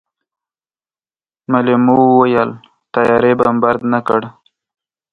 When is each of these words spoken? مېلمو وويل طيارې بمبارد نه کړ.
مېلمو 1.51 1.95
وويل 2.13 2.49
طيارې 2.93 3.31
بمبارد 3.39 3.81
نه 3.93 3.99
کړ. 4.07 4.21